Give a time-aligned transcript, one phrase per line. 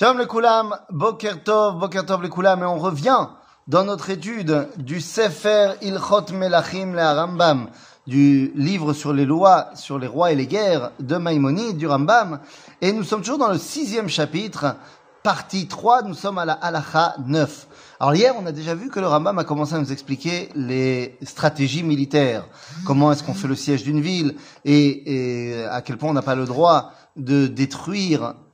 [0.00, 3.28] Shalom le Koulam, Boker Tov, Boker Tov le Koulam, et on revient
[3.68, 7.68] dans notre étude du Sefer Ilchot Melachim le Rambam,
[8.06, 12.40] du livre sur les lois, sur les rois et les guerres de Maïmonide, du Rambam,
[12.80, 14.74] et nous sommes toujours dans le sixième chapitre,
[15.22, 17.66] partie 3, nous sommes à la Halacha 9.
[18.00, 21.18] Alors hier, on a déjà vu que le Rambam a commencé à nous expliquer les
[21.22, 22.46] stratégies militaires,
[22.86, 26.22] comment est-ce qu'on fait le siège d'une ville, et, et à quel point on n'a
[26.22, 28.34] pas le droit de détruire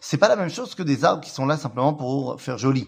[0.00, 2.86] c'est pas la même chose que des arbres qui sont là simplement pour faire joli.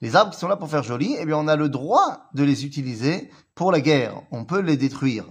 [0.00, 2.42] Les arbres qui sont là pour faire joli, eh bien, on a le droit de
[2.42, 4.22] les utiliser pour la guerre.
[4.30, 5.26] On peut les détruire.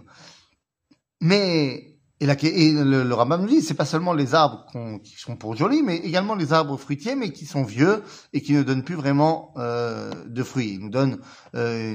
[1.21, 4.67] Mais, et, la, et le, le Rambam nous dit, c'est pas seulement les arbres
[5.03, 8.53] qui sont pour joli, mais également les arbres fruitiers, mais qui sont vieux et qui
[8.53, 10.73] ne donnent plus vraiment euh, de fruits.
[10.75, 11.19] Ils nous donnent
[11.55, 11.91] euh,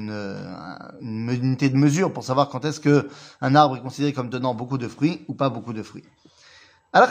[0.99, 3.07] une, une, unité de mesure pour savoir quand est-ce que
[3.39, 6.03] un arbre est considéré comme donnant beaucoup de fruits ou pas beaucoup de fruits.
[6.91, 7.07] al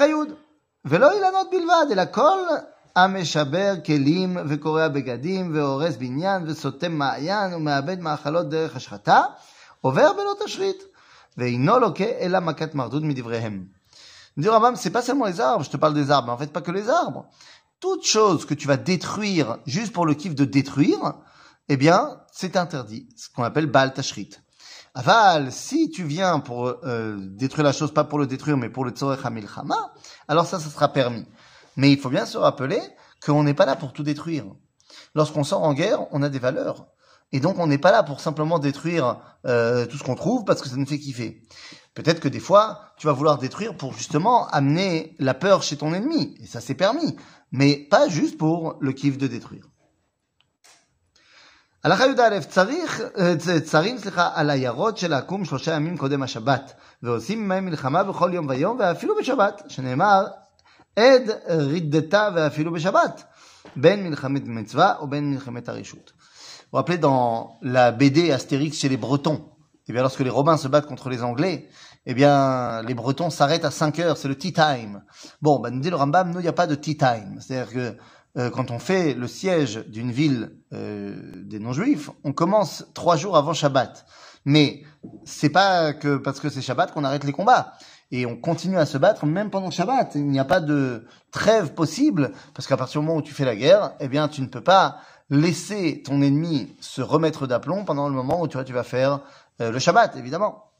[0.86, 2.40] ולא אילנות בלבד, אלא כל
[2.96, 9.22] המשבר כלים וקורע בגדים והורס בניין וסותם מעיין ומאבד מאכלות דרך השחתה,
[9.82, 10.84] עובר בלא תשחית,
[11.38, 13.80] ואינו לוקה אלא מכת מרדות מדבריהם.
[14.38, 16.54] Dit Rambam, c'est pas seulement les arbres, je te parle des arbres, mais en fait
[16.54, 17.26] pas que les arbres.
[17.82, 21.16] Toute chose que tu vas détruire juste pour le kiff de détruire,
[21.68, 23.10] eh bien, c'est interdit.
[23.18, 24.30] Ce qu'on appelle Baal Tashrit.
[24.97, 28.85] Aval, si tu viens pour euh, détruire la chose, pas pour le détruire, mais pour
[28.85, 29.93] le tzorech hamilchama,
[30.29, 31.27] alors ça, ça sera permis.
[31.77, 32.81] Mais il faut bien se rappeler
[33.25, 34.45] qu'on n'est pas là pour tout détruire.
[35.17, 36.87] Lorsqu'on sort en guerre, on a des valeurs.
[37.33, 40.63] Et donc, on n'est pas là pour simplement détruire euh, tout ce qu'on trouve parce
[40.63, 41.43] que ça nous fait kiffer.
[41.95, 45.93] Peut-être que des fois, tu vas vouloir détruire pour justement amener la peur chez ton
[45.93, 46.37] ennemi.
[46.41, 47.17] Et ça, c'est permis.
[47.51, 49.69] Mais pas juste pour le kiff de détruire.
[51.84, 53.02] הלכה י"א, צריך,
[53.64, 56.74] צריכים, סליחה, על עיירות של לקום שלושה ימים קודם השבת,
[57.04, 60.28] ועושים עמהם מלחמה בכל יום ויום, ואפילו בשבת, שנאמר,
[60.96, 63.24] עד רידתה ואפילו בשבת,
[63.76, 66.12] בין מלחמת מצווה ou בין מלחמת הרשות.
[66.72, 69.42] Vous rappelez dans la BD Astérix chez les Bretons,
[69.88, 71.68] eh bien lorsque les Romains se battent contre les Anglais,
[72.06, 75.02] eh bien les Bretons s'arrêtent à 5 heures, c'est le tea time.
[75.42, 77.74] Bon, ben nous dit le Rambam, nous il n'y a pas de tea time, c'est-à-dire
[77.74, 77.98] que
[78.37, 83.37] euh, quand on fait le siège d'une ville euh, des non-juifs, on commence trois jours
[83.37, 84.07] avant Shabbat.
[84.45, 84.83] Mais
[85.25, 87.75] c'est pas que parce que c'est Shabbat qu'on arrête les combats.
[88.11, 90.15] Et on continue à se battre même pendant Shabbat.
[90.17, 93.45] Il n'y a pas de trêve possible parce qu'à partir du moment où tu fais
[93.45, 94.99] la guerre, eh bien tu ne peux pas
[95.31, 99.21] laisser ton ennemi se remettre d'aplomb pendant le moment où tu, vois, tu vas faire
[99.61, 100.71] euh, le Shabbat, évidemment.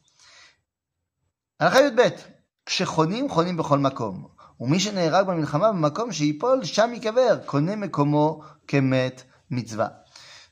[4.60, 9.86] ומי שנהרג במלחמה במקום שיפול, שם ייקבר, קונה מקומו כמת מצווה.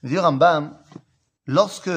[0.04, 0.78] Dit Rambam,
[1.46, 1.90] lorsque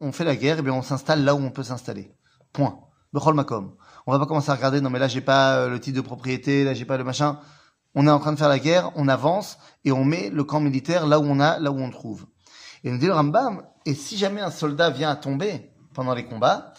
[0.00, 2.14] on fait la guerre, eh bien on s'installe là où on peut s'installer.
[2.52, 2.80] Point.
[3.12, 3.74] Bechol makom.
[4.06, 6.64] On va pas commencer à regarder, non mais là j'ai pas le titre de propriété,
[6.64, 7.38] là j'ai pas le machin.
[7.94, 10.60] On est en train de faire la guerre, on avance et on met le camp
[10.60, 12.26] militaire là où on a, là où on trouve.
[12.84, 16.24] Et nous dit le Rambam, et si jamais un soldat vient à tomber pendant les
[16.24, 16.72] combats,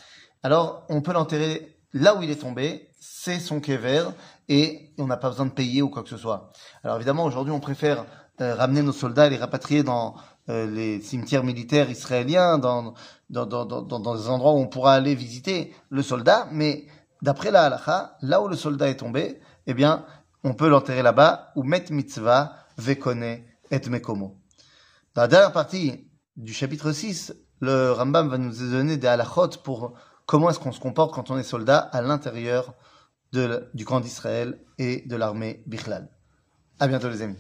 [0.44, 4.06] alors on peut l'enterrer là où il est tombé, c'est son kever,
[4.48, 6.50] et on n'a pas besoin de payer ou quoi que ce soit.
[6.84, 8.04] Alors évidemment, aujourd'hui, on préfère
[8.41, 10.14] euh, ramener nos soldats et les rapatrier dans
[10.48, 12.94] euh, les cimetières militaires israéliens, dans
[13.31, 16.86] dans, dans, dans, dans, des endroits où on pourra aller visiter le soldat, mais
[17.22, 20.04] d'après la halacha, là où le soldat est tombé, eh bien,
[20.44, 24.36] on peut l'enterrer là-bas, ou met mitzvah vekone et mekomo.
[25.14, 29.94] Dans la dernière partie du chapitre 6, le Rambam va nous donner des halachot pour
[30.26, 32.75] comment est-ce qu'on se comporte quand on est soldat à l'intérieur
[33.32, 36.09] de, du camp d'Israël et de l'armée Bichlal.
[36.78, 37.37] À bientôt les amis.